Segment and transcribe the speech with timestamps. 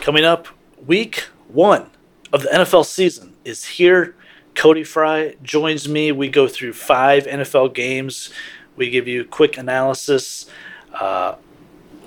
[0.00, 0.48] Coming up,
[0.86, 1.90] week one
[2.32, 4.16] of the NFL season is here.
[4.54, 6.10] Cody Fry joins me.
[6.10, 8.30] We go through five NFL games.
[8.76, 10.46] We give you quick analysis.
[10.94, 11.34] Uh,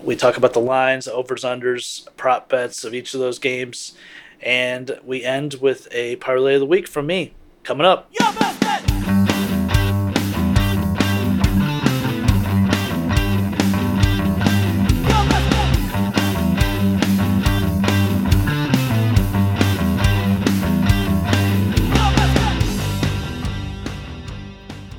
[0.03, 3.93] we talk about the lines, overs, unders, prop bets of each of those games.
[4.41, 7.33] And we end with a parlay of the week from me.
[7.63, 8.11] Coming up.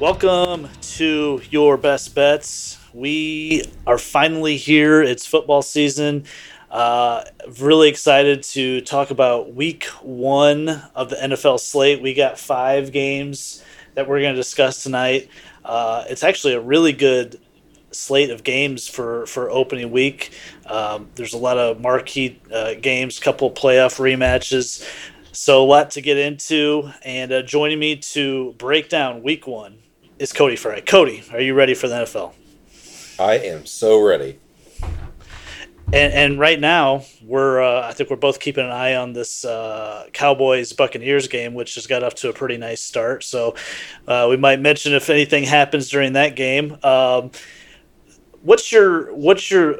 [0.04, 0.68] Welcome
[0.98, 2.78] to your best bets.
[2.92, 5.02] We are finally here.
[5.02, 6.26] It's football season.
[6.70, 7.24] Uh,
[7.58, 12.02] really excited to talk about week one of the NFL slate.
[12.02, 15.30] We got five games that we're going to discuss tonight.
[15.64, 17.40] Uh, it's actually a really good
[17.90, 20.34] slate of games for, for opening week.
[20.66, 24.86] Um, there's a lot of marquee uh, games, couple playoff rematches.
[25.32, 26.90] So, a lot to get into.
[27.02, 29.78] And uh, joining me to break down week one
[30.18, 30.80] is Cody Fry.
[30.80, 32.32] Cody, are you ready for the NFL?
[33.18, 34.38] I am so ready.
[35.92, 39.44] And, and right now, we're uh, I think we're both keeping an eye on this
[39.44, 43.22] uh, Cowboys Buccaneers game, which has got off to a pretty nice start.
[43.22, 43.54] So
[44.08, 46.78] uh, we might mention if anything happens during that game.
[46.82, 47.30] Um,
[48.42, 49.76] what's your what's your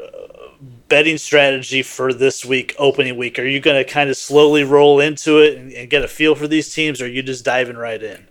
[0.88, 3.38] betting strategy for this week, opening week?
[3.38, 6.34] Are you going to kind of slowly roll into it and, and get a feel
[6.34, 8.28] for these teams, or are you just diving right in?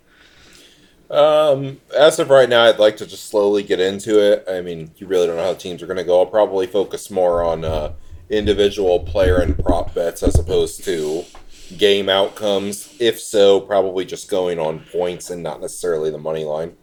[1.14, 4.46] Um, as of right now, I'd like to just slowly get into it.
[4.50, 6.20] I mean, you really don't know how teams are going to go.
[6.20, 7.94] I'll probably focus more on uh,
[8.30, 11.24] individual player and prop bets as opposed to
[11.78, 12.96] game outcomes.
[13.00, 16.76] If so, probably just going on points and not necessarily the money line.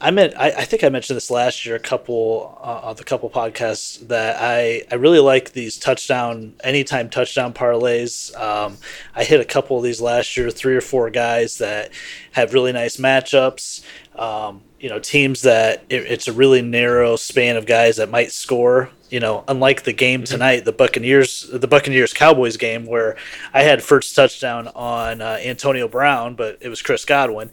[0.00, 3.04] I meant I, I think I mentioned this last year a couple uh, of the
[3.04, 8.34] couple podcasts that I I really like these touchdown anytime touchdown parlays.
[8.40, 8.78] Um,
[9.14, 11.90] I hit a couple of these last year, three or four guys that
[12.32, 13.84] have really nice matchups.
[14.18, 18.32] Um, you know, teams that it, it's a really narrow span of guys that might
[18.32, 18.90] score.
[19.10, 20.32] You know, unlike the game mm-hmm.
[20.32, 23.16] tonight, the Buccaneers, the Buccaneers Cowboys game, where
[23.54, 27.50] I had first touchdown on uh, Antonio Brown, but it was Chris Godwin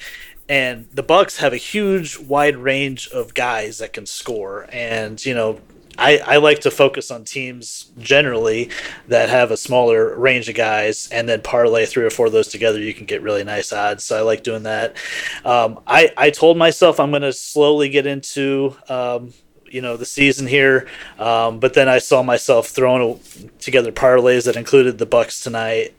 [0.49, 4.67] and the Bucs have a huge wide range of guys that can score.
[4.71, 5.59] And you know
[5.97, 8.69] I, I like to focus on teams generally
[9.07, 12.47] that have a smaller range of guys and then parlay three or four of those
[12.47, 12.79] together.
[12.79, 14.03] You can get really nice odds.
[14.03, 14.97] So i like doing that.
[15.45, 19.33] Um, I, I told myself i'm going to slowly get into um,
[19.65, 20.87] you know the season here.
[21.19, 23.19] Um, but then i saw myself throwing
[23.59, 25.93] together parlays that included the Bucs tonight.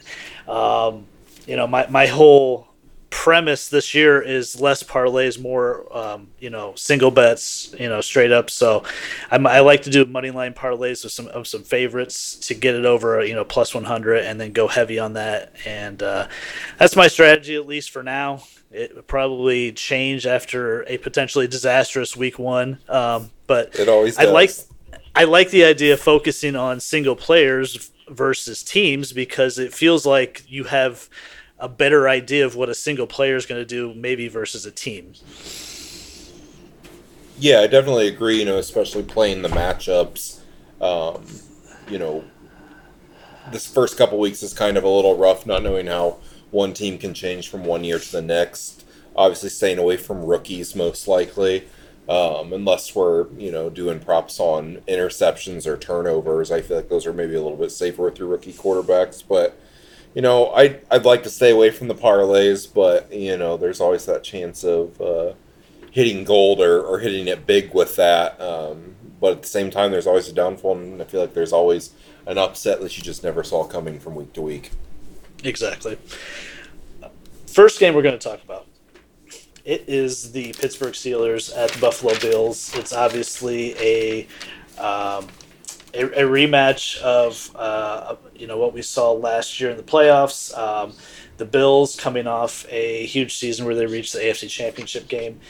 [0.49, 1.07] Um,
[1.47, 2.69] you know my, my whole
[3.15, 8.33] premise this year is less parlays, more um, you know single bets, you know straight
[8.33, 8.51] up.
[8.51, 8.83] So
[9.31, 12.75] I'm, i like to do money line parlays with some of some favorites to get
[12.75, 15.53] it over you know plus 100 and then go heavy on that.
[15.65, 16.27] And uh,
[16.77, 18.43] that's my strategy at least for now.
[18.73, 24.27] It would probably change after a potentially disastrous week one, um, but it always does.
[24.27, 24.51] I like
[25.15, 30.43] I like the idea of focusing on single players versus teams because it feels like
[30.49, 31.09] you have
[31.59, 34.71] a better idea of what a single player is going to do, maybe versus a
[34.71, 35.15] team.
[37.39, 38.39] Yeah, I definitely agree.
[38.39, 40.41] You know, especially playing the matchups.
[40.81, 41.25] Um,
[41.89, 42.25] you know,
[43.51, 46.19] this first couple weeks is kind of a little rough, not knowing how
[46.51, 48.85] one team can change from one year to the next.
[49.17, 51.67] Obviously, staying away from rookies most likely,
[52.09, 56.51] um, unless we're you know doing props on interceptions or turnovers.
[56.51, 59.59] I feel like those are maybe a little bit safer with your rookie quarterbacks, but
[60.15, 63.81] you know, I I'd like to stay away from the parlays, but you know, there's
[63.81, 65.33] always that chance of uh,
[65.91, 68.41] hitting gold or, or hitting it big with that.
[68.41, 71.53] Um, but at the same time, there's always a downfall, and I feel like there's
[71.53, 71.93] always
[72.27, 74.71] an upset that you just never saw coming from week to week.
[75.43, 75.99] Exactly.
[77.47, 78.67] First game we're going to talk about.
[79.65, 82.75] It is the Pittsburgh Steelers at the Buffalo Bills.
[82.77, 84.27] It's obviously a
[84.79, 85.29] um,
[85.95, 90.57] a, a rematch of uh, you know what we saw last year in the playoffs.
[90.57, 90.93] Um,
[91.37, 95.41] the Bills coming off a huge season where they reached the AFC Championship game.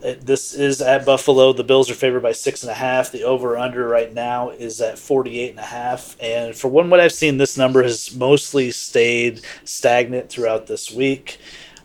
[0.00, 1.52] This is at Buffalo.
[1.52, 3.10] The Bills are favored by six and a half.
[3.10, 6.16] The over under right now is at 48 and a half.
[6.20, 11.38] And for one, what I've seen, this number has mostly stayed stagnant throughout this week.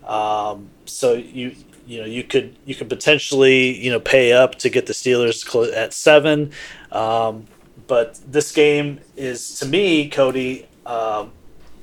[0.06, 1.56] Um, so you
[1.86, 5.74] you know you could you could potentially you know pay up to get the Steelers
[5.74, 6.52] at seven.
[6.92, 7.46] Um,
[7.88, 10.68] but this game is to me, Cody.
[10.86, 11.32] Um,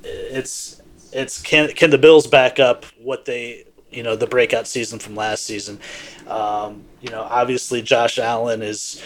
[0.03, 0.81] it's
[1.13, 5.17] it's can can the Bills back up what they you know the breakout season from
[5.17, 5.79] last season?
[6.27, 9.03] Um, you know, obviously Josh Allen is.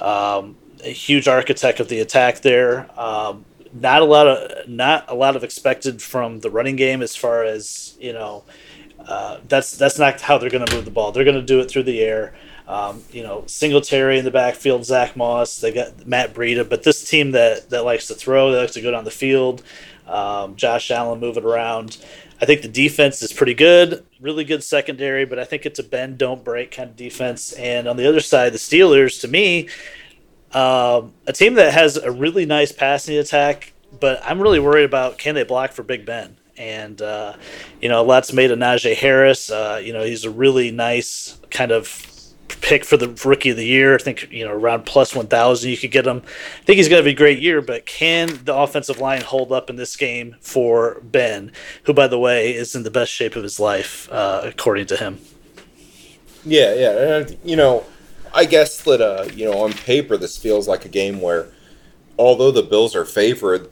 [0.00, 2.88] Um, a huge architect of the attack there.
[2.98, 7.14] Um, not a lot of not a lot of expected from the running game as
[7.14, 8.44] far as you know.
[9.06, 11.12] Uh, that's that's not how they're going to move the ball.
[11.12, 12.34] They're going to do it through the air.
[12.68, 17.08] Um, you know, Singletary in the backfield, Zach Moss, they got Matt Breida, but this
[17.08, 19.62] team that that likes to throw, that likes to go down the field.
[20.06, 21.98] Um, Josh Allen moving around.
[22.40, 25.82] I think the defense is pretty good, really good secondary, but I think it's a
[25.82, 27.52] bend don't break kind of defense.
[27.52, 29.68] And on the other side, the Steelers, to me,
[30.52, 35.18] um, a team that has a really nice passing attack, but I'm really worried about
[35.18, 36.36] can they block for Big Ben.
[36.58, 37.34] And uh,
[37.80, 39.50] you know, lots made of Najee Harris.
[39.50, 41.86] Uh, you know, he's a really nice kind of
[42.60, 43.94] pick for the rookie of the year.
[43.94, 46.22] I think you know around plus one thousand you could get him.
[46.24, 49.52] I think he's going to be a great year, but can the offensive line hold
[49.52, 51.52] up in this game for Ben,
[51.84, 54.96] who by the way is in the best shape of his life uh, according to
[54.96, 55.18] him?
[56.44, 57.84] Yeah, yeah, and you know,
[58.32, 61.48] I guess that uh, you know on paper this feels like a game where,
[62.18, 63.70] although the Bills are favored,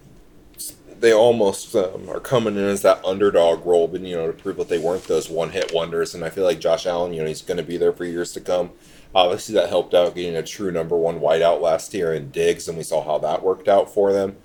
[1.04, 4.56] they almost um, are coming in as that underdog role, but you know to prove
[4.56, 6.14] that they weren't those one-hit wonders.
[6.14, 8.32] And I feel like Josh Allen, you know, he's going to be there for years
[8.32, 8.70] to come.
[9.14, 12.78] Obviously, that helped out getting a true number one wideout last year in Diggs, and
[12.78, 14.36] we saw how that worked out for them.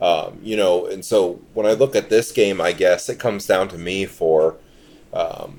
[0.00, 3.46] Um, you know, and so when I look at this game, I guess it comes
[3.46, 4.56] down to me for
[5.12, 5.58] um,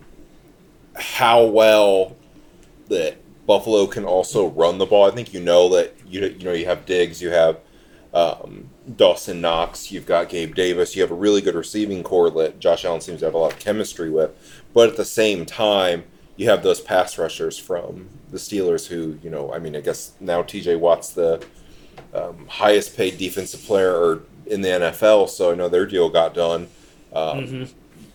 [0.95, 2.15] how well
[2.87, 5.05] that Buffalo can also run the ball.
[5.05, 7.59] I think you know that you you know you have Diggs, you have
[8.13, 12.59] um, Dawson Knox, you've got Gabe Davis, you have a really good receiving corps that
[12.59, 14.31] Josh Allen seems to have a lot of chemistry with.
[14.73, 16.03] But at the same time,
[16.37, 20.13] you have those pass rushers from the Steelers who, you know, I mean, I guess
[20.19, 21.43] now TJ Watt's the
[22.13, 26.67] um, highest paid defensive player in the NFL, so I know their deal got done.
[27.13, 27.63] Um, mm-hmm.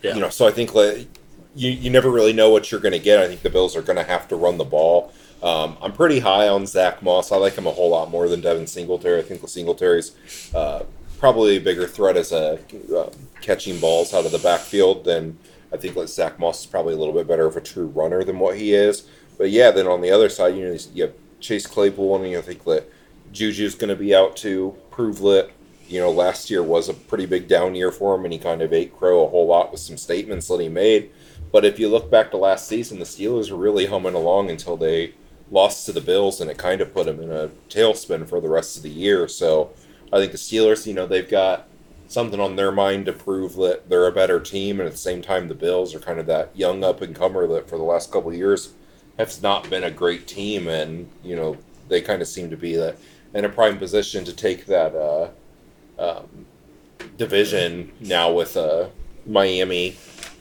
[0.03, 0.15] yeah.
[0.15, 1.09] You know, so I think like,
[1.55, 3.19] you, you never really know what you're going to get.
[3.19, 5.13] I think the Bills are going to have to run the ball.
[5.43, 7.33] Um, I'm pretty high on Zach Moss.
[7.33, 9.21] I like him a whole lot more than Devin Singletary.
[9.21, 10.13] I think the Singletary's
[10.55, 10.85] uh,
[11.19, 12.59] probably a bigger threat as a
[12.95, 13.11] uh,
[13.41, 15.39] catching balls out of the backfield than
[15.73, 18.23] I think like Zach Moss is probably a little bit better of a true runner
[18.25, 19.09] than what he is.
[19.39, 22.37] But yeah, then on the other side, you know, you have Chase Claypool, and you
[22.37, 22.91] know, think that
[23.33, 25.51] Juju's going to be out to prove that
[25.89, 28.61] you know last year was a pretty big down year for him, and he kind
[28.61, 31.11] of ate crow a whole lot with some statements that he made.
[31.51, 34.77] But if you look back to last season, the Steelers were really humming along until
[34.77, 35.15] they
[35.51, 38.49] lost to the Bills, and it kind of put them in a tailspin for the
[38.49, 39.29] rest of the year.
[39.29, 39.71] So
[40.13, 41.67] I think the Steelers, you know, they've got
[42.09, 45.23] something on their mind to prove that they're a better team, and at the same
[45.23, 48.11] time, the Bills are kind of that young up and comer that for the last
[48.11, 48.73] couple years
[49.19, 51.57] has not been a great team, and you know
[51.89, 52.97] they kind of seem to be that
[53.35, 55.29] in a prime position to take that uh,
[55.99, 56.47] um,
[57.17, 58.89] division now with uh,
[59.27, 59.97] Miami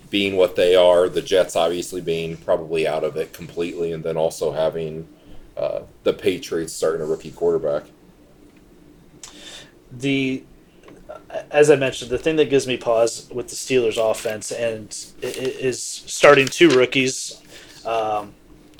[0.09, 4.17] being what they are, the Jets obviously being probably out of it completely, and then
[4.17, 5.07] also having
[5.55, 7.83] uh, the Patriots starting a rookie quarterback.
[9.91, 10.43] The
[11.51, 15.81] as I mentioned, the thing that gives me pause with the Steelers' offense and is
[15.81, 17.41] starting two rookies.
[17.85, 18.33] Um,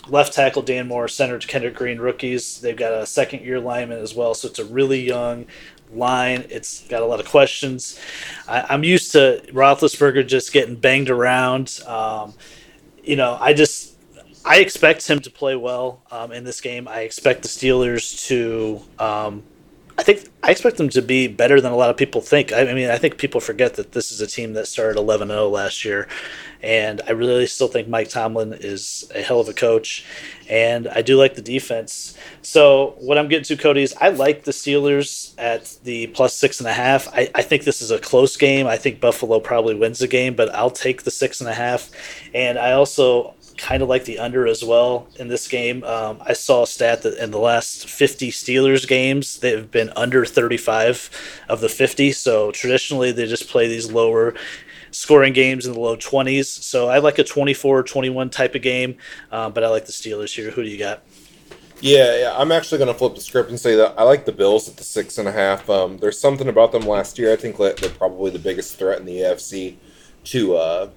[0.08, 2.62] left tackle Dan Moore, center Kendrick Green, rookies.
[2.62, 5.46] They've got a second year lineman as well, so it's a really young
[5.94, 6.46] line.
[6.50, 8.00] It's got a lot of questions.
[8.48, 11.80] I, am used to Roethlisberger just getting banged around.
[11.86, 12.34] Um,
[13.04, 13.96] you know, I just
[14.46, 16.88] I expect him to play well um, in this game.
[16.88, 18.82] I expect the Steelers to.
[19.04, 19.44] Um,
[20.00, 22.54] I think I expect them to be better than a lot of people think.
[22.54, 25.84] I, mean, I think people forget that this is a team that started 11-0 last
[25.84, 26.08] year,
[26.64, 30.06] and I really still think Mike Tomlin is a hell of a coach,
[30.50, 32.18] and I do like the defense.
[32.42, 36.62] So what I'm getting to, Cody, is I like the Steelers at the plus six
[36.62, 37.10] and a half.
[37.10, 38.68] I, I think this is a close game.
[38.68, 41.92] I think Buffalo probably wins the game, but I'll take the six and a half,
[42.34, 45.84] and I also kind of like the under as well in this game.
[45.84, 50.26] Um, I saw a stat that in the last 50 Steelers games, they've been under
[50.26, 51.10] 35
[51.50, 52.12] of the 50.
[52.14, 54.34] So traditionally, they just play these lower
[54.92, 56.46] scoring games in the low 20s.
[56.46, 58.98] So I like a 24 21 type of game,
[59.32, 60.52] uh, but I like the Steelers here.
[60.52, 61.04] Who do you got?
[61.82, 64.34] Yeah, yeah, I'm actually going to flip the script and say that I like the
[64.34, 65.70] Bills at the six and a half.
[65.70, 67.32] Um, there's something about them last year.
[67.32, 69.78] I think that they're probably the biggest threat in the AFC
[70.26, 70.90] to uh,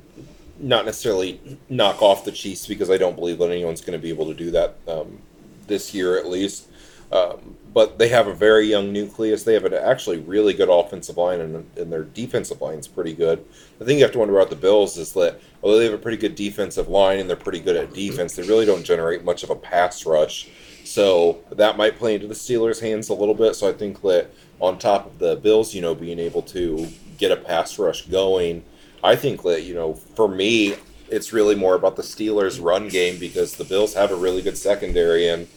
[0.62, 4.10] not necessarily knock off the Chiefs because I don't believe that anyone's going to be
[4.10, 5.18] able to do that um,
[5.66, 6.68] this year at least.
[7.10, 9.42] Um, but they have a very young nucleus.
[9.42, 13.12] They have an actually really good offensive line, and, and their defensive line is pretty
[13.12, 13.44] good.
[13.78, 15.98] The thing you have to wonder about the Bills is that although they have a
[15.98, 19.42] pretty good defensive line and they're pretty good at defense, they really don't generate much
[19.42, 20.48] of a pass rush.
[20.84, 23.56] So that might play into the Steelers' hands a little bit.
[23.56, 26.88] So I think that on top of the Bills, you know, being able to
[27.18, 28.64] get a pass rush going,
[29.02, 30.76] I think that you know, for me,
[31.10, 34.56] it's really more about the Steelers' run game because the Bills have a really good
[34.56, 35.48] secondary, and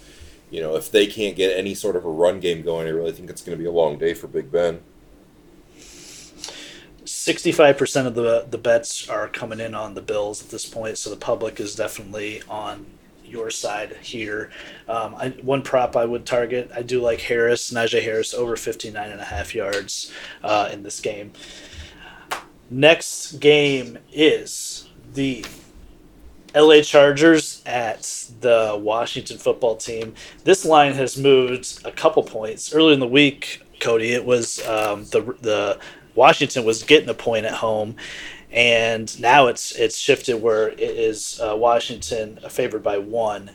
[0.50, 3.12] you know, if they can't get any sort of a run game going, I really
[3.12, 4.82] think it's going to be a long day for Big Ben.
[7.06, 11.10] 65% of the the bets are coming in on the Bills at this point, so
[11.10, 12.86] the public is definitely on
[13.24, 14.52] your side here.
[14.88, 19.12] Um, I, one prop I would target, I do like Harris, Najee Harris, over 59
[19.12, 20.12] and a half yards
[20.44, 21.32] uh, in this game.
[22.70, 25.46] Next game is the
[26.56, 28.04] LA Chargers at
[28.40, 30.16] the Washington football team.
[30.46, 32.74] This line has moved a couple points.
[32.74, 35.80] Earlier in the week, Cody, it was um, the the
[36.16, 37.98] Washington was getting a point at home,
[38.52, 43.52] and now it's it's shifted where it is uh, Washington favored by one,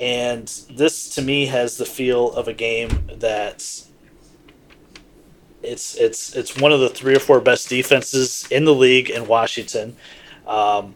[0.00, 3.90] and this to me has the feel of a game that's
[5.64, 9.26] it's it's it's one of the three or four best defenses in the league in
[9.26, 9.96] Washington.
[10.46, 10.94] Um,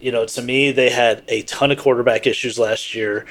[0.00, 3.26] you know, to me, they had a ton of quarterback issues last year.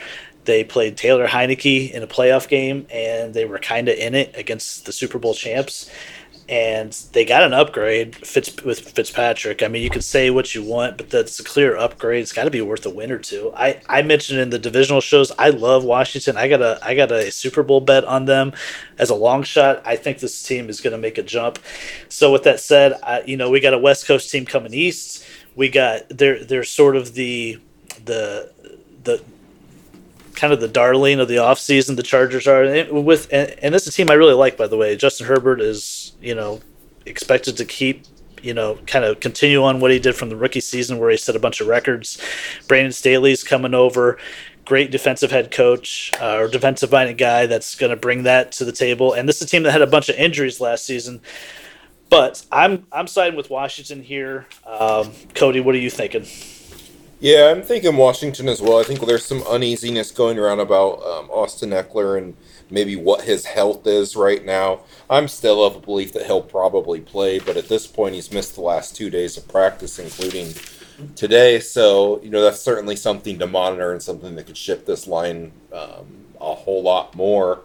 [0.45, 4.35] They played Taylor Heinicke in a playoff game, and they were kind of in it
[4.37, 5.89] against the Super Bowl champs
[6.47, 8.17] and they got an upgrade
[8.63, 9.63] with Fitzpatrick.
[9.63, 12.21] I mean, you can say what you want, but that's a clear upgrade.
[12.21, 13.51] It's got to be worth a win or two.
[13.55, 16.37] I, I mentioned in the divisional shows, I love Washington.
[16.37, 18.53] I got a I got a Super Bowl bet on them
[18.99, 19.81] as a long shot.
[19.85, 21.57] I think this team is going to make a jump.
[22.09, 25.25] So with that said, I, you know we got a West Coast team coming east.
[25.55, 27.59] We got they're they're sort of the
[28.03, 28.51] the
[29.03, 29.23] the
[30.35, 33.83] kind of the darling of the offseason the chargers are and with and, and this
[33.83, 36.61] is a team i really like by the way justin herbert is you know
[37.05, 38.05] expected to keep
[38.41, 41.17] you know kind of continue on what he did from the rookie season where he
[41.17, 42.21] set a bunch of records.
[42.67, 44.17] Brandon staley's coming over
[44.65, 48.65] great defensive head coach uh, or defensive minded guy that's going to bring that to
[48.65, 49.13] the table.
[49.13, 51.21] And this is a team that had a bunch of injuries last season.
[52.09, 54.47] But i'm i'm siding with washington here.
[54.65, 56.25] Um, cody what are you thinking
[57.19, 58.79] yeah, I'm thinking Washington as well.
[58.79, 62.35] I think there's some uneasiness going around about um, Austin Ekeler and
[62.69, 64.81] maybe what his health is right now.
[65.09, 68.55] I'm still of a belief that he'll probably play, but at this point, he's missed
[68.55, 70.53] the last two days of practice, including
[71.15, 71.59] today.
[71.59, 75.51] So, you know, that's certainly something to monitor and something that could shift this line
[75.71, 77.61] um, a whole lot more.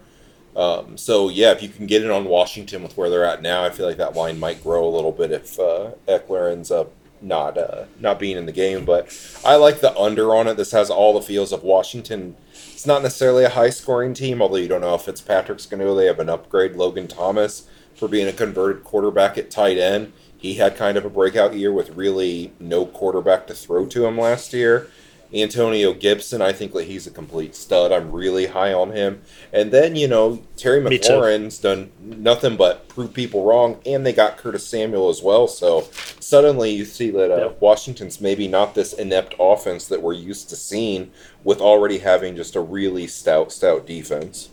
[0.54, 3.64] Um, so, yeah, if you can get it on Washington with where they're at now,
[3.64, 6.92] I feel like that line might grow a little bit if uh, Ekeler ends up
[7.22, 8.84] not uh, not being in the game.
[8.84, 9.08] But
[9.44, 10.56] I like the under on it.
[10.56, 12.36] This has all the feels of Washington.
[12.52, 15.94] It's not necessarily a high scoring team, although you don't know if Fitzpatrick's going to.
[15.94, 20.12] They have an upgrade, Logan Thomas, for being a converted quarterback at tight end.
[20.36, 24.18] He had kind of a breakout year with really no quarterback to throw to him
[24.18, 24.88] last year.
[25.32, 27.92] Antonio Gibson, I think that he's a complete stud.
[27.92, 29.22] I'm really high on him.
[29.52, 34.36] And then, you know, Terry McLaurin's done nothing but prove people wrong, and they got
[34.36, 35.46] Curtis Samuel as well.
[35.46, 37.60] So suddenly you see that uh, yep.
[37.60, 41.12] Washington's maybe not this inept offense that we're used to seeing
[41.44, 44.48] with already having just a really stout, stout defense.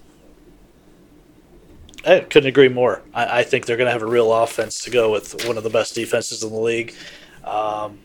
[2.05, 3.01] I couldn't agree more.
[3.13, 5.63] I, I think they're going to have a real offense to go with one of
[5.63, 6.93] the best defenses in the league.
[7.43, 7.99] Um,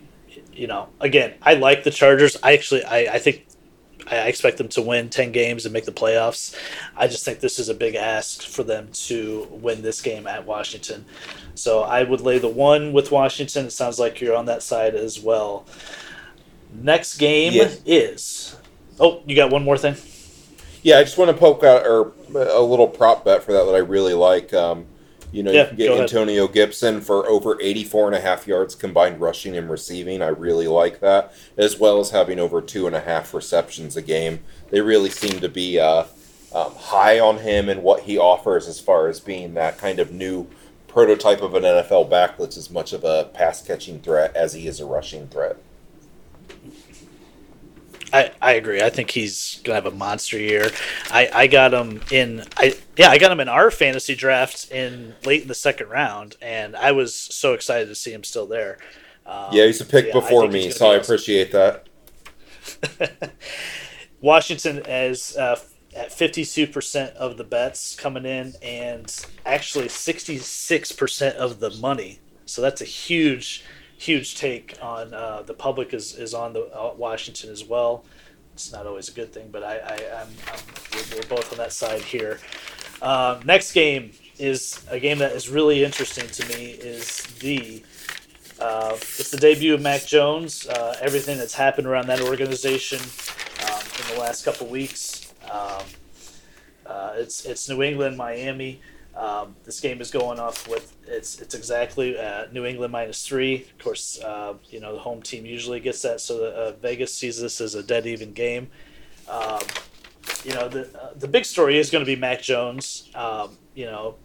[0.55, 2.37] you know, again, I like the Chargers.
[2.43, 3.45] I actually, I, I think
[4.07, 6.55] I expect them to win 10 games and make the playoffs.
[6.95, 10.45] I just think this is a big ask for them to win this game at
[10.45, 11.05] Washington.
[11.55, 13.67] So I would lay the one with Washington.
[13.67, 15.65] It sounds like you're on that side as well.
[16.73, 17.81] Next game yes.
[17.85, 18.55] is.
[18.99, 19.95] Oh, you got one more thing?
[20.81, 23.75] Yeah, I just want to poke out or a little prop bet for that that
[23.75, 24.53] I really like.
[24.53, 24.85] Um,
[25.33, 28.75] you know, yeah, you can get Antonio Gibson for over 84 and a half yards
[28.75, 30.21] combined rushing and receiving.
[30.21, 34.03] I really like that, as well as having over two and a half receptions a
[34.03, 34.41] game.
[34.69, 36.03] They really seem to be uh,
[36.53, 40.11] um, high on him and what he offers as far as being that kind of
[40.11, 40.45] new
[40.87, 44.67] prototype of an NFL back that's as much of a pass catching threat as he
[44.67, 45.57] is a rushing threat.
[48.13, 48.79] I, I agree.
[48.79, 50.69] I think he's gonna have a monster year.
[51.09, 55.15] I, I got him in I yeah I got him in our fantasy draft in
[55.25, 58.77] late in the second round, and I was so excited to see him still there.
[59.25, 61.87] Um, yeah, he's a pick yeah, before me, so I appreciate that.
[64.21, 65.59] Washington as uh,
[65.95, 71.59] at fifty two percent of the bets coming in, and actually sixty six percent of
[71.59, 72.19] the money.
[72.45, 73.65] So that's a huge
[73.97, 78.03] huge take on uh, the public is, is on the uh, Washington as well.
[78.53, 80.59] It's not always a good thing, but I, I I'm, I'm
[80.93, 82.39] we're, we're, both on that side here.
[83.01, 86.71] Um, next game is a game that is really interesting to me.
[86.71, 87.83] Is the
[88.59, 90.67] uh, it's the debut of Mac Jones.
[90.67, 95.33] Uh, everything that's happened around that organization um, in the last couple weeks.
[95.49, 95.83] Um,
[96.85, 98.81] uh, it's it's New England, Miami.
[99.15, 103.67] Um, this game is going off with it's it's exactly uh, New England minus three.
[103.77, 107.13] Of course, uh, you know the home team usually gets that, so the, uh, Vegas
[107.13, 108.69] sees this as a dead even game.
[109.29, 109.61] Um,
[110.43, 113.09] you know, the uh, the big story is going to be Mac Jones.
[113.13, 114.15] Um, you know,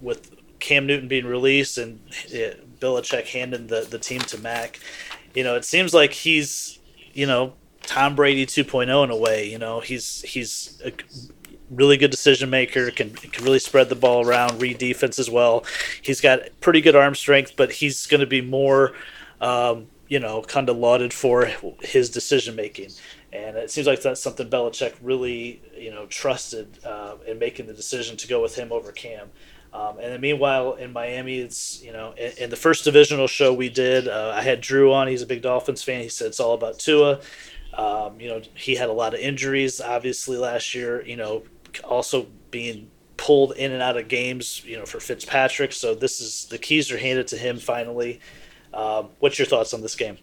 [0.00, 4.80] with Cam Newton being released and uh, Belichick handing the, the team to Mac,
[5.34, 6.78] you know, it seems like he's,
[7.12, 9.48] you know, Tom Brady 2.0 in a way.
[9.48, 10.80] You know, he's he's
[11.70, 15.64] really good decision maker, can can really spread the ball around, read defense as well.
[16.02, 18.92] He's got pretty good arm strength, but he's going to be more,
[19.40, 22.90] um, you know, kind of lauded for his decision making.
[23.32, 27.74] And it seems like that's something Belichick really, you know, trusted uh, in making the
[27.74, 29.30] decision to go with him over Cam.
[29.74, 33.52] Um, and then meanwhile, in Miami, it's you know in, in the first divisional show
[33.52, 35.08] we did, uh, I had Drew on.
[35.08, 36.00] He's a big Dolphins fan.
[36.00, 37.20] He said it's all about Tua.
[37.76, 41.04] Um, you know, he had a lot of injuries, obviously last year.
[41.04, 41.42] You know,
[41.82, 44.64] also being pulled in and out of games.
[44.64, 45.72] You know, for Fitzpatrick.
[45.72, 48.20] So this is the keys are handed to him finally.
[48.72, 50.18] Um, what's your thoughts on this game?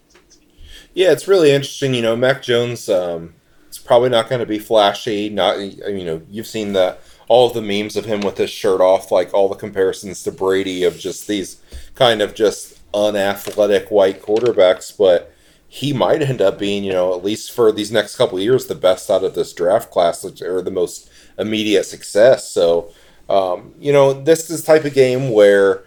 [0.94, 1.94] Yeah, it's really interesting.
[1.94, 2.90] You know, Mac Jones.
[2.90, 3.36] Um,
[3.68, 5.30] it's probably not going to be flashy.
[5.30, 8.82] Not you know, you've seen the all of the memes of him with his shirt
[8.82, 11.62] off, like all the comparisons to Brady of just these
[11.96, 15.34] kind of just unathletic white quarterbacks, but
[15.68, 18.76] he might end up being, you know, at least for these next couple years, the
[18.76, 21.10] best out of this draft class or the most
[21.42, 22.48] immediate success.
[22.48, 22.92] So,
[23.30, 25.84] um, you know, this is type of game where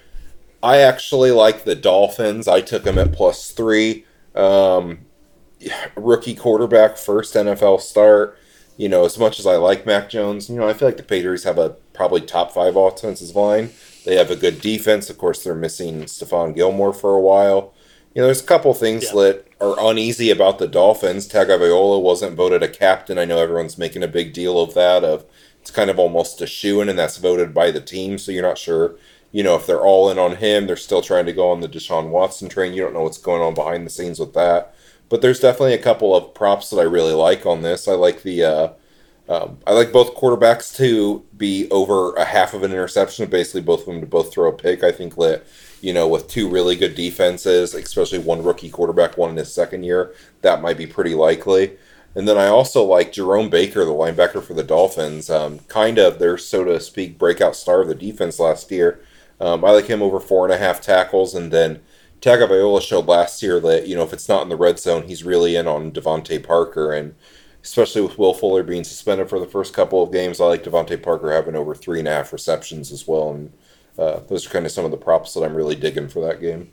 [0.62, 2.49] I actually like the Dolphins.
[2.49, 4.04] I took them at plus three.
[4.34, 5.06] Um,
[5.96, 8.38] rookie quarterback, first NFL start
[8.76, 11.02] you know, as much as I like Mac Jones, you know, I feel like the
[11.02, 13.70] Patriots have a probably top five offensive line.
[14.04, 15.08] They have a good defense.
[15.08, 17.73] Of course, they're missing Stephon Gilmore for a while.
[18.14, 19.12] You know, there's a couple things yeah.
[19.14, 21.28] that are uneasy about the Dolphins.
[21.28, 23.18] Tagovailoa wasn't voted a captain.
[23.18, 25.02] I know everyone's making a big deal of that.
[25.02, 25.25] Of
[25.61, 28.18] it's kind of almost a shoe in, and that's voted by the team.
[28.18, 28.94] So you're not sure,
[29.33, 30.66] you know, if they're all in on him.
[30.66, 32.73] They're still trying to go on the Deshaun Watson train.
[32.73, 34.75] You don't know what's going on behind the scenes with that.
[35.09, 37.88] But there's definitely a couple of props that I really like on this.
[37.88, 38.68] I like the uh,
[39.28, 43.28] um, I like both quarterbacks to be over a half of an interception.
[43.30, 44.84] Basically, both of them to both throw a pick.
[44.84, 45.44] I think that
[45.80, 49.84] you know with two really good defenses, especially one rookie quarterback, one in his second
[49.84, 51.76] year, that might be pretty likely.
[52.14, 56.18] And then I also like Jerome Baker, the linebacker for the Dolphins, um, kind of
[56.18, 59.00] their so to speak breakout star of the defense last year.
[59.40, 61.80] Um, I like him over four and a half tackles, and then
[62.20, 65.24] Tagovailoa showed last year that you know if it's not in the red zone, he's
[65.24, 67.14] really in on DeVante Parker, and
[67.64, 71.03] especially with Will Fuller being suspended for the first couple of games, I like DeVante
[71.03, 73.53] Parker having over three and a half receptions as well, and
[73.98, 76.40] uh, those are kind of some of the props that I'm really digging for that
[76.40, 76.70] game.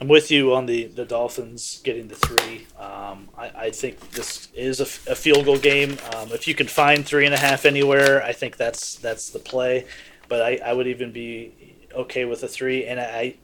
[0.00, 2.66] I'm with you on the, the Dolphins getting the three.
[2.78, 5.96] Um, I, I think this is a, a field goal game.
[6.14, 9.38] Um, if you can find three and a half anywhere, I think that's that's the
[9.38, 9.86] play.
[10.28, 12.84] But I, I would even be okay with a three.
[12.84, 13.36] And I,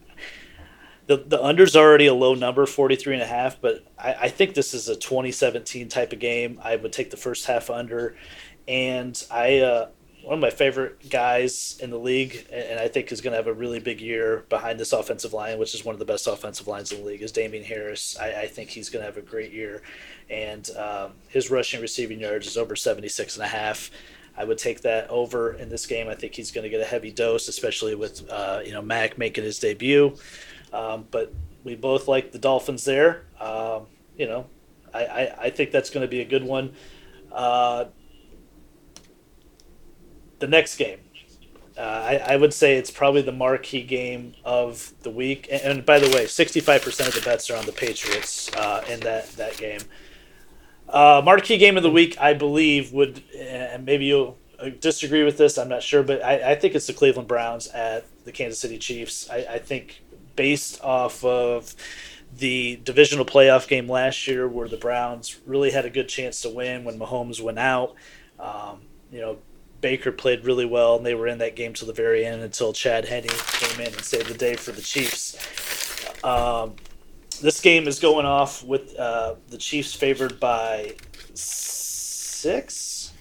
[1.16, 4.54] the, the under's already a low number, 43 and a half, but I, I think
[4.54, 6.58] this is a 2017 type of game.
[6.62, 8.16] I would take the first half under.
[8.66, 9.88] And I, uh,
[10.22, 13.48] one of my favorite guys in the league, and I think is going to have
[13.48, 16.66] a really big year behind this offensive line, which is one of the best offensive
[16.66, 18.16] lines in the league, is Damien Harris.
[18.18, 19.82] I, I think he's going to have a great year.
[20.30, 23.90] And um, his rushing receiving yards is over 76 and a half.
[24.36, 26.08] I would take that over in this game.
[26.08, 29.18] I think he's going to get a heavy dose, especially with uh, you know Mac
[29.18, 30.16] making his debut.
[30.72, 31.32] Um, but
[31.64, 33.24] we both like the Dolphins there.
[33.40, 34.46] Um, you know,
[34.92, 36.72] I, I, I, think that's going to be a good one.
[37.30, 37.86] Uh,
[40.38, 40.98] the next game,
[41.76, 45.48] uh, I, I would say it's probably the marquee game of the week.
[45.50, 49.00] And, and by the way, 65% of the bets are on the Patriots uh, in
[49.00, 49.80] that, that game.
[50.88, 55.38] Uh, marquee game of the week, I believe, would, and maybe you'll uh, disagree with
[55.38, 58.60] this, I'm not sure, but I, I think it's the Cleveland Browns at the Kansas
[58.60, 59.30] City Chiefs.
[59.30, 60.02] I, I think
[60.36, 61.74] based off of
[62.38, 66.48] the divisional playoff game last year where the Browns really had a good chance to
[66.48, 67.94] win when Mahomes went out.
[68.38, 69.38] Um, you know,
[69.80, 72.72] Baker played really well, and they were in that game to the very end until
[72.72, 75.36] Chad Henne came in and saved the day for the Chiefs.
[76.24, 76.74] Um,
[77.42, 80.94] this game is going off with uh, the Chiefs favored by
[81.34, 83.12] six.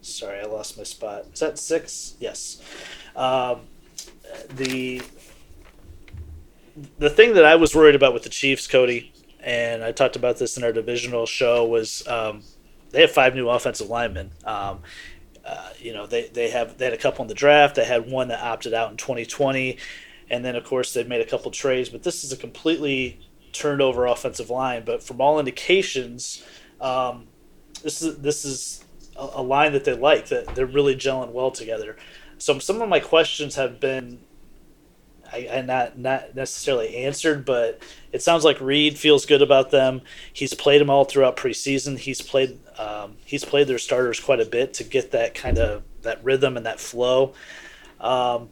[0.00, 1.26] Sorry, I lost my spot.
[1.34, 2.14] Is that six?
[2.20, 2.62] Yes.
[3.16, 3.62] Um,
[4.50, 5.02] the
[6.98, 10.38] the thing that I was worried about with the Chiefs, Cody, and I talked about
[10.38, 12.42] this in our divisional show, was um,
[12.90, 14.32] they have five new offensive linemen.
[14.44, 14.80] Um,
[15.44, 17.76] uh, you know, they, they have they had a couple in the draft.
[17.76, 19.78] They had one that opted out in 2020,
[20.28, 21.88] and then of course they've made a couple trades.
[21.88, 23.20] But this is a completely
[23.52, 24.84] turned over offensive line.
[24.84, 26.44] But from all indications,
[26.80, 27.28] um,
[27.82, 28.84] this is this is
[29.16, 30.26] a, a line that they like.
[30.28, 31.96] That they're really gelling well together.
[32.38, 34.18] So some of my questions have been
[35.36, 40.02] I, not not necessarily answered, but it sounds like Reid feels good about them.
[40.32, 41.98] He's played them all throughout preseason.
[41.98, 45.82] He's played um, he's played their starters quite a bit to get that kind of
[46.02, 47.34] that rhythm and that flow.
[48.00, 48.50] Um,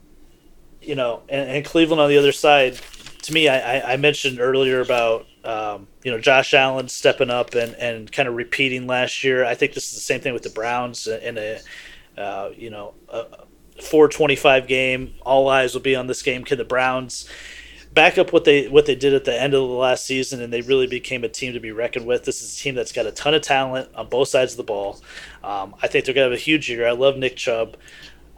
[0.81, 2.79] you know, and, and, Cleveland on the other side.
[3.23, 7.75] To me, I, I mentioned earlier about um, you know Josh Allen stepping up and,
[7.77, 9.45] and kind of repeating last year.
[9.45, 11.61] I think this is the same thing with the Browns in a
[12.19, 13.25] uh, you know a
[13.83, 15.15] 425 game.
[15.23, 16.45] All eyes will be on this game.
[16.45, 17.29] Can the Browns
[17.95, 20.53] back up what they what they did at the end of the last season, and
[20.53, 22.25] they really became a team to be reckoned with.
[22.25, 24.65] This is a team that's got a ton of talent on both sides of the
[24.65, 25.01] ball.
[25.43, 26.87] Um, I think they're gonna have a huge year.
[26.87, 27.77] I love Nick Chubb.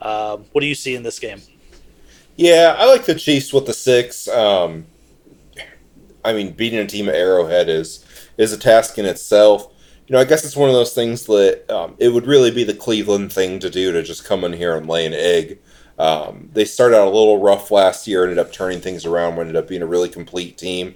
[0.01, 1.40] Um, what do you see in this game?
[2.37, 4.29] Yeah, I like the Chiefs with the six.
[4.29, 4.87] Um,
[6.22, 8.05] I mean, beating a team at Arrowhead is
[8.37, 9.72] is a task in itself.
[10.07, 12.62] You know, I guess it's one of those things that um, it would really be
[12.62, 15.59] the Cleveland thing to do to just come in here and lay an egg.
[15.99, 19.57] Um, they started out a little rough last year, ended up turning things around, ended
[19.57, 20.95] up being a really complete team.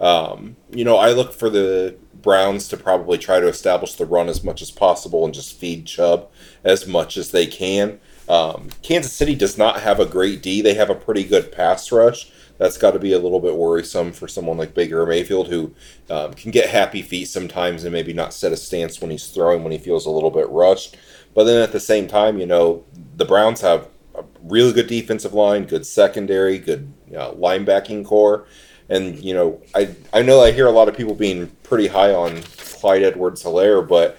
[0.00, 4.28] Um, you know, I look for the Browns to probably try to establish the run
[4.28, 6.28] as much as possible and just feed Chubb
[6.64, 8.00] as much as they can.
[8.28, 10.60] Um, Kansas City does not have a great D.
[10.62, 12.30] They have a pretty good pass rush.
[12.60, 15.74] That's got to be a little bit worrisome for someone like Baker Mayfield, who
[16.10, 19.62] um, can get happy feet sometimes and maybe not set a stance when he's throwing
[19.62, 20.94] when he feels a little bit rushed.
[21.34, 22.84] But then at the same time, you know,
[23.16, 28.46] the Browns have a really good defensive line, good secondary, good you know, linebacking corps.
[28.90, 32.12] And, you know, I, I know I hear a lot of people being pretty high
[32.12, 34.18] on Clyde Edwards Helaire, but,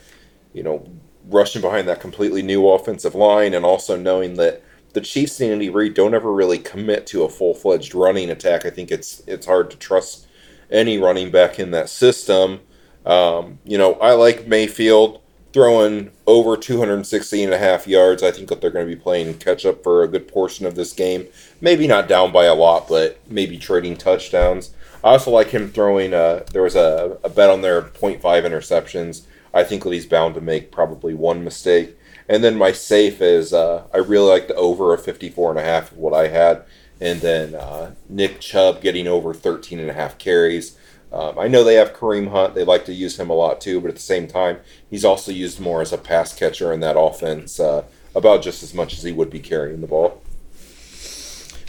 [0.51, 0.83] you know,
[1.27, 5.69] rushing behind that completely new offensive line and also knowing that the Chiefs and Andy
[5.69, 8.65] Reid don't ever really commit to a full fledged running attack.
[8.65, 10.27] I think it's it's hard to trust
[10.69, 12.61] any running back in that system.
[13.05, 15.21] Um, you know, I like Mayfield
[15.53, 18.23] throwing over 260 and a half yards.
[18.23, 20.75] I think that they're going to be playing catch up for a good portion of
[20.75, 21.27] this game.
[21.59, 24.73] Maybe not down by a lot, but maybe trading touchdowns.
[25.03, 26.13] I also like him throwing.
[26.13, 29.23] Uh, there was a, a bet on their 0.5 interceptions.
[29.53, 31.97] I think that he's bound to make probably one mistake.
[32.31, 35.63] And then my safe is uh, I really like the over a 54 and a
[35.63, 36.63] half of what I had.
[37.01, 40.77] And then uh, Nick Chubb getting over 13 and a half carries.
[41.11, 42.55] Um, I know they have Kareem Hunt.
[42.55, 45.29] They like to use him a lot too, but at the same time, he's also
[45.33, 47.83] used more as a pass catcher in that offense, uh,
[48.15, 50.21] about just as much as he would be carrying the ball.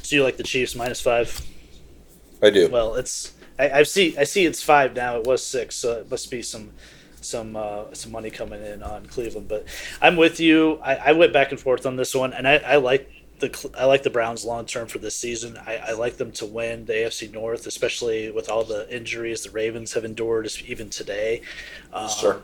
[0.03, 1.45] So you like the Chiefs minus five?
[2.41, 2.69] I do.
[2.71, 5.17] Well, it's I, I see I see it's five now.
[5.17, 6.71] It was six, so it must be some
[7.23, 9.49] some uh, some money coming in on Cleveland.
[9.49, 9.67] But
[10.01, 10.79] I'm with you.
[10.83, 13.85] I, I went back and forth on this one, and I, I like the I
[13.85, 15.59] like the Browns long term for this season.
[15.67, 19.51] I, I like them to win the AFC North, especially with all the injuries the
[19.51, 21.43] Ravens have endured even today.
[21.93, 22.43] Um, sure.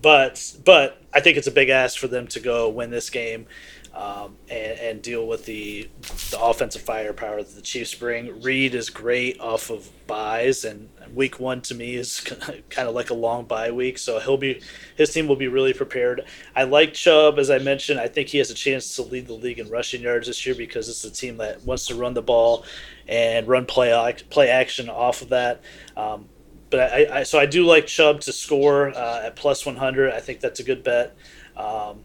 [0.00, 3.46] But but I think it's a big ask for them to go win this game
[3.94, 5.88] um, and, and, deal with the
[6.30, 8.40] the offensive firepower that the Chiefs bring.
[8.40, 12.20] Reid is great off of byes, and week one to me is
[12.70, 14.60] kind of like a long bye week, so he'll be
[14.96, 16.24] his team will be really prepared.
[16.54, 17.98] I like Chubb, as I mentioned.
[17.98, 20.54] I think he has a chance to lead the league in rushing yards this year
[20.54, 22.64] because it's a team that wants to run the ball
[23.08, 25.62] and run play play action off of that.
[25.96, 26.28] Um,
[26.70, 30.12] but I, I, so I do like Chubb to score uh, at plus 100.
[30.12, 31.16] I think that's a good bet.
[31.56, 32.04] Um,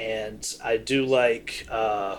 [0.00, 1.66] and I do like.
[1.70, 2.16] Uh,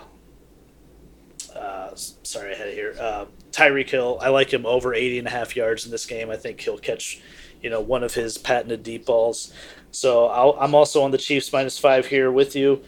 [1.56, 2.96] uh, sorry, I had it here.
[3.00, 4.20] Uh, Tyreek Hill.
[4.22, 6.30] I like him over 80 and a half yards in this game.
[6.30, 7.22] I think he'll catch,
[7.62, 9.54] you know, one of his patented deep balls.
[9.92, 12.82] So i am also on the Chiefs minus five here with you.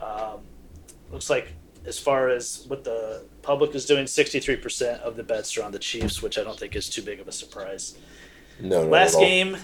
[0.00, 0.40] Um,
[1.10, 1.52] looks like
[1.84, 5.78] as far as what the public is doing, 63% of the bets are on the
[5.78, 7.98] Chiefs, which I don't think is too big of a surprise.
[8.58, 9.58] No, Last game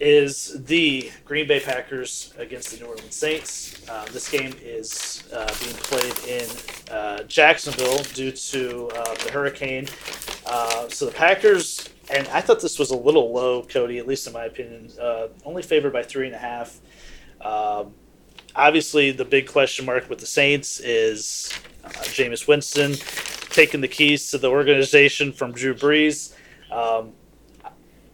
[0.00, 3.88] is the Green Bay Packers against the New Orleans Saints.
[3.88, 9.86] Uh, this game is uh, being played in uh, Jacksonville due to uh, the hurricane.
[10.46, 14.26] Uh, so the Packers, and I thought this was a little low, Cody, at least
[14.26, 16.80] in my opinion, uh, only favored by three and a half.
[17.40, 17.94] Um,
[18.54, 21.52] obviously, the big question mark with the Saints is
[21.84, 22.94] Jameis Winston
[23.52, 26.34] taking the keys to the organization from Drew Brees.
[26.70, 27.12] Um,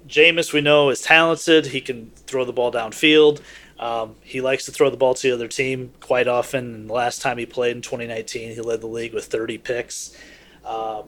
[0.08, 1.66] Jameis, we know, is talented.
[1.66, 3.40] He can throw the ball downfield.
[3.78, 6.74] Um, he likes to throw the ball to the other team quite often.
[6.74, 10.16] And the last time he played in 2019, he led the league with 30 picks.
[10.64, 11.04] Um,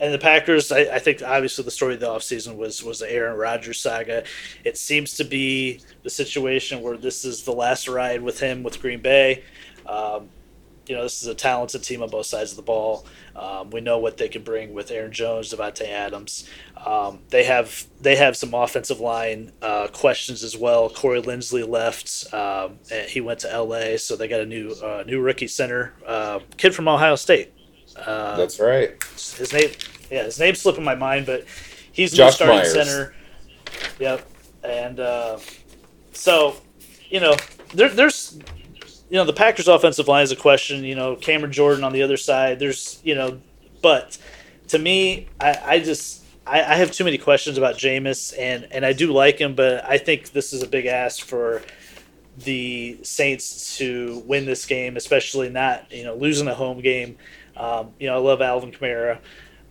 [0.00, 3.12] and the Packers, I, I, think obviously the story of the offseason was was the
[3.12, 4.24] Aaron Rodgers saga.
[4.64, 8.80] It seems to be the situation where this is the last ride with him with
[8.80, 9.44] Green Bay.
[9.86, 10.30] Um,
[10.90, 13.06] you know, this is a talented team on both sides of the ball.
[13.36, 16.48] Um, we know what they can bring with Aaron Jones, Davante Adams.
[16.84, 20.90] Um, they have they have some offensive line uh, questions as well.
[20.90, 25.20] Corey Linsley left; um, he went to L.A., so they got a new uh, new
[25.20, 27.52] rookie center, uh, kid from Ohio State,
[27.96, 28.90] Uh, That's right.
[29.14, 29.70] his name,
[30.10, 31.44] yeah, his name's slipping my mind, but
[31.92, 32.72] he's Josh starting Myers.
[32.72, 33.14] center.
[34.00, 34.28] Yep,
[34.64, 35.38] and uh,
[36.12, 36.56] so
[37.08, 37.36] you know
[37.74, 38.40] there, there's
[39.10, 40.84] you know the Packers' offensive line is a question.
[40.84, 42.58] You know Cameron Jordan on the other side.
[42.58, 43.40] There's you know,
[43.82, 44.16] but
[44.68, 48.86] to me, I, I just I, I have too many questions about Jameis, and and
[48.86, 51.62] I do like him, but I think this is a big ask for
[52.38, 57.16] the Saints to win this game, especially not you know losing a home game.
[57.56, 59.18] Um, you know, I love Alvin Kamara.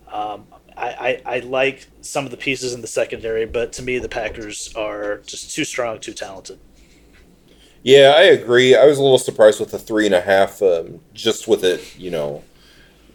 [0.06, 3.98] Um, I, I, I like some of the pieces in the secondary, but to me,
[3.98, 6.58] the Packers are just too strong, too talented.
[7.82, 8.76] Yeah, I agree.
[8.76, 11.98] I was a little surprised with the three and a half, um, just with it,
[11.98, 12.44] you know,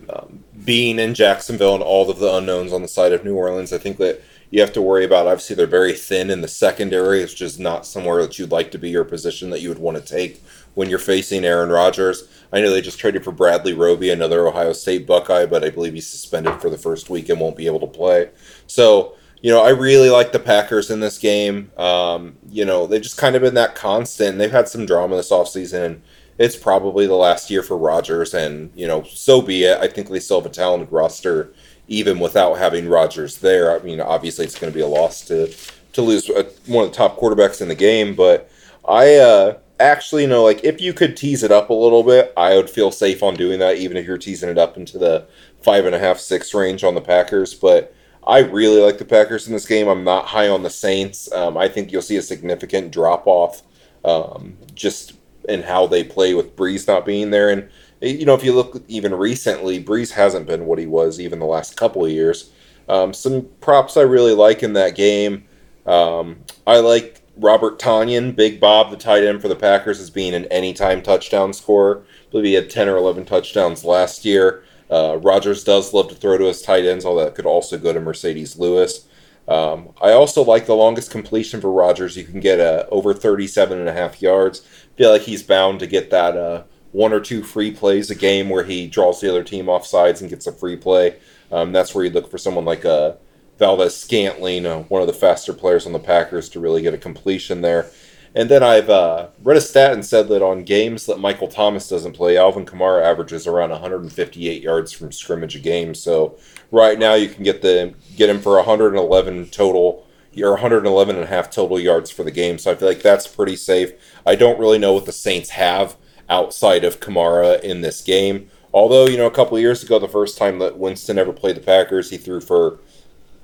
[0.10, 3.72] um, being in Jacksonville and all of the unknowns on the side of New Orleans.
[3.72, 5.28] I think that you have to worry about.
[5.28, 7.22] Obviously, they're very thin in the secondary.
[7.22, 9.98] It's just not somewhere that you'd like to be or position that you would want
[9.98, 10.42] to take
[10.74, 12.28] when you're facing Aaron Rodgers.
[12.52, 15.94] I know they just traded for Bradley Roby, another Ohio State Buckeye, but I believe
[15.94, 18.30] he's suspended for the first week and won't be able to play.
[18.66, 21.72] So, you know, I really like the Packers in this game.
[21.78, 24.38] Um, you know, they've just kind of been that constant.
[24.38, 26.02] They've had some drama this offseason,
[26.38, 29.78] it's probably the last year for Rodgers, and, you know, so be it.
[29.78, 31.54] I think they still have a talented roster,
[31.88, 33.74] even without having Rodgers there.
[33.74, 35.54] I mean, obviously, it's going to be a loss to,
[35.94, 38.50] to lose a, one of the top quarterbacks in the game, but
[38.88, 42.32] I, uh, actually you know like if you could tease it up a little bit
[42.38, 45.28] i would feel safe on doing that even if you're teasing it up into the
[45.62, 47.94] five and a half six range on the packers but
[48.28, 49.88] i really like the packers in this game.
[49.88, 51.32] I'm not high on the saints.
[51.32, 53.64] Um, i think you'll see a significant drop off
[54.04, 55.14] um, just
[55.48, 57.50] in how they play with Brees not being there.
[57.50, 57.70] And
[58.02, 61.46] you know if you look even recently Brees hasn't been what he was even the
[61.46, 62.52] last couple of years.
[62.88, 65.46] Um, some props i really like in that game.
[65.86, 70.34] Um, i like Robert Tonyan, Big Bob, the tight end for the Packers, as being
[70.34, 72.04] an anytime touchdown scorer.
[72.28, 74.64] I believe he had 10 or 11 touchdowns last year.
[74.90, 77.94] Uh, Rodgers does love to throw to his tight ends, although that could also go
[77.94, 79.08] to Marcedes Lewis.
[79.48, 82.18] Um, I also like the longest completion for Rodgers.
[82.18, 84.60] You can get uh, over 37 and a half yards.
[84.96, 88.50] feel like he's bound to get that uh, one or two free plays a game
[88.50, 91.18] where he draws the other team off sides and gets a free play.
[91.52, 93.18] Um, that's where you look for someone like a
[93.60, 97.62] Valdes-Scantling, uh, one of the faster players on the Packers, to really get a completion
[97.62, 97.90] there.
[98.36, 101.88] And then I've uh, read a stat and said that on games that Michael Thomas
[101.88, 105.96] doesn't play, Alvin Kamara averages around 158 yards from scrimmage a game.
[105.96, 106.38] So
[106.70, 110.06] right now you can get the get him for 111 total,
[110.38, 112.58] or 111 and a half total yards for the game.
[112.58, 113.94] So I feel like that's pretty safe.
[114.26, 115.96] I don't really know what the Saints have
[116.30, 118.50] outside of Kamara in this game.
[118.74, 121.62] Although you know, a couple years ago, the first time that Winston ever played the
[121.62, 122.80] Packers, he threw for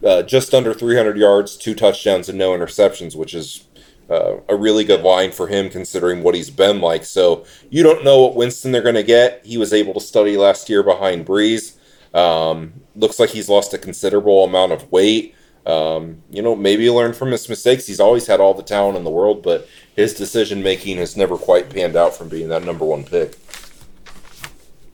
[0.05, 3.67] uh, just under 300 yards, two touchdowns, and no interceptions, which is
[4.11, 7.05] uh, a really good line for him considering what he's been like.
[7.05, 9.45] So you don't know what Winston they're going to get.
[9.45, 11.77] He was able to study last year behind Brees.
[12.13, 15.33] Um, looks like he's lost a considerable amount of weight.
[15.65, 17.87] Um, you know, maybe learn from his mistakes.
[17.87, 21.37] He's always had all the talent in the world, but his decision making has never
[21.37, 23.37] quite panned out from being that number one pick.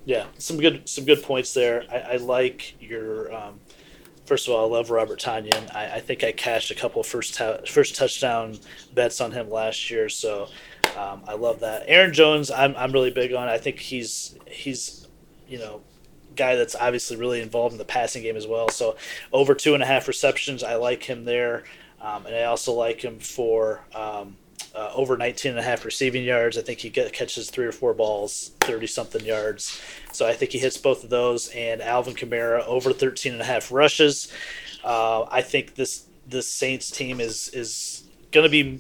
[0.05, 1.83] Yeah, some good some good points there.
[1.91, 3.59] I, I like your um,
[4.27, 5.73] first of all, I love Robert Tonyan.
[5.73, 8.59] I, I think I cashed a couple first first touchdown
[8.93, 10.49] bets on him last year, so
[10.97, 11.83] um, I love that.
[11.87, 13.47] Aaron Jones, I'm, I'm really big on.
[13.47, 15.07] I think he's he's
[15.47, 15.81] you know
[16.35, 18.69] guy that's obviously really involved in the passing game as well.
[18.69, 18.97] So
[19.31, 21.63] over two and a half receptions, I like him there,
[22.01, 23.81] um, and I also like him for.
[23.95, 24.37] Um,
[24.77, 26.57] uh, over 19 and a half receiving yards.
[26.57, 29.81] I think he get, catches three or four balls, 30 something yards.
[30.11, 31.47] So I think he hits both of those.
[31.49, 34.31] And Alvin Kamara over 13 and a half rushes.
[34.83, 38.79] Uh, I think this this Saints team is is going to be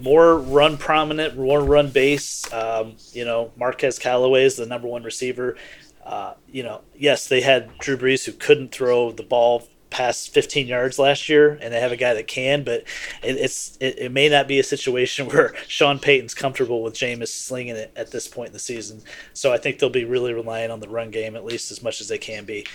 [0.00, 2.50] more run prominent, more run base.
[2.52, 5.56] Um, you know, Marquez Callaway is the number one receiver.
[6.04, 10.66] Uh, you know, yes, they had Drew Brees who couldn't throw the ball past 15
[10.66, 12.80] yards last year, and they have a guy that can, but
[13.22, 17.28] it, it's it, it may not be a situation where Sean Payton's comfortable with Jameis
[17.28, 19.02] slinging it at this point in the season.
[19.34, 22.00] So I think they'll be really relying on the run game at least as much
[22.00, 22.66] as they can be.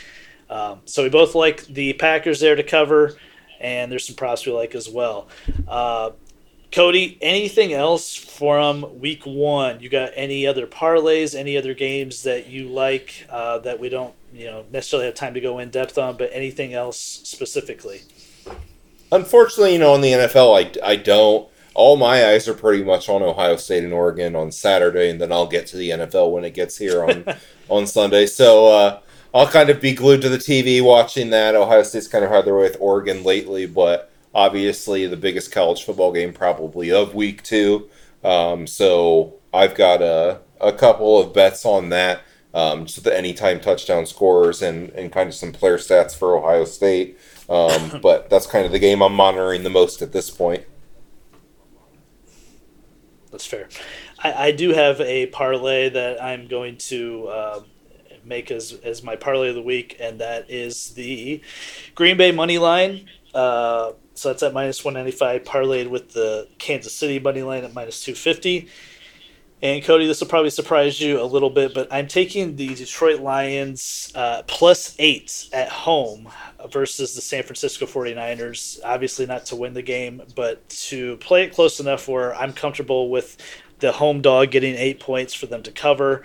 [0.50, 3.18] Um, so we both like the Packers there to cover,
[3.60, 5.28] and there's some props we like as well.
[5.68, 6.12] Uh,
[6.72, 9.80] Cody, anything else from week one?
[9.80, 14.14] You got any other parlays, any other games that you like uh, that we don't,
[14.34, 18.02] you know, necessarily have time to go in depth on, but anything else specifically?
[19.12, 21.50] Unfortunately, you know, in the NFL, I, I don't.
[21.74, 25.32] All my eyes are pretty much on Ohio State and Oregon on Saturday, and then
[25.32, 27.26] I'll get to the NFL when it gets here on
[27.70, 28.26] on Sunday.
[28.26, 29.00] So uh,
[29.34, 31.56] I'll kind of be glued to the TV watching that.
[31.56, 35.84] Ohio State's kind of had their way with Oregon lately, but obviously the biggest college
[35.84, 37.90] football game probably of week two.
[38.24, 42.22] Um, so I've got a, a couple of bets on that.
[42.54, 46.66] Um, just the anytime touchdown scorers and, and kind of some player stats for Ohio
[46.66, 47.20] State.
[47.50, 50.66] Um, but that's kind of the game I'm monitoring the most at this point.
[53.32, 53.68] That's fair.
[54.24, 57.64] I, I do have a parlay that I'm going to uh,
[58.24, 61.42] make as, as my parlay of the week, and that is the
[61.96, 63.08] Green Bay money line.
[63.34, 68.04] Uh, so that's at minus 195, parlayed with the Kansas City money line at minus
[68.04, 68.68] 250.
[69.62, 73.22] And Cody, this will probably surprise you a little bit, but I'm taking the Detroit
[73.22, 76.30] Lions uh, plus eight at home
[76.70, 78.80] versus the San Francisco 49ers.
[78.86, 83.10] Obviously, not to win the game, but to play it close enough where I'm comfortable
[83.10, 83.38] with
[83.80, 86.24] the home dog getting eight points for them to cover.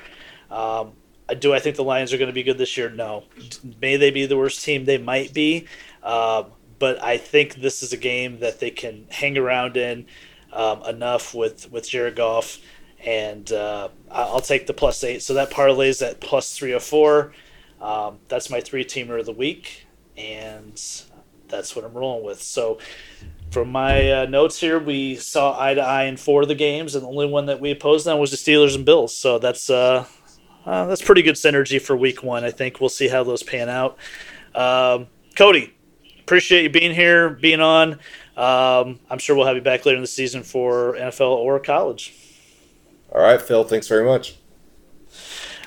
[0.51, 0.93] Um,
[1.39, 2.91] do I think the Lions are going to be good this year?
[2.91, 3.25] No.
[3.81, 4.85] May they be the worst team?
[4.85, 5.67] They might be.
[6.03, 6.47] Um,
[6.79, 10.05] but I think this is a game that they can hang around in
[10.53, 12.59] um, enough with, with Jared Goff
[13.05, 15.23] and uh, I'll take the plus eight.
[15.23, 17.33] So that parlays at plus three 304.
[17.81, 19.87] Um, that's my three teamer of the week,
[20.17, 20.81] and
[21.49, 22.41] that's what I'm rolling with.
[22.41, 22.79] So,
[23.51, 26.95] from my uh, notes here, we saw eye to eye in four of the games,
[26.95, 29.15] and the only one that we opposed on was the Steelers and Bills.
[29.15, 30.07] So that's uh,
[30.65, 32.45] uh, that's pretty good synergy for Week One.
[32.45, 33.99] I think we'll see how those pan out.
[34.55, 35.75] Um, Cody,
[36.21, 37.95] appreciate you being here, being on.
[38.37, 42.15] Um, I'm sure we'll have you back later in the season for NFL or college.
[43.15, 43.65] All right, Phil.
[43.65, 44.37] Thanks very much.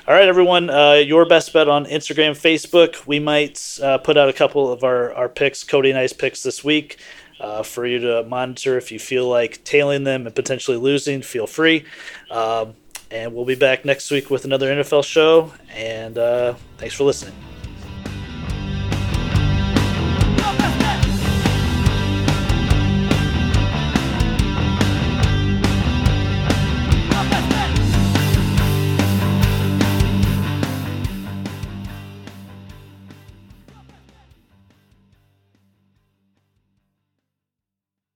[0.08, 0.70] All right, everyone.
[0.70, 3.06] Uh, your best bet on Instagram, Facebook.
[3.06, 6.42] We might uh, put out a couple of our, our picks, Cody and I's picks
[6.42, 6.98] this week,
[7.40, 8.76] uh, for you to monitor.
[8.78, 11.84] If you feel like tailing them and potentially losing, feel free.
[12.30, 12.74] Um,
[13.10, 15.52] and we'll be back next week with another NFL show.
[15.70, 17.34] And uh, thanks for listening.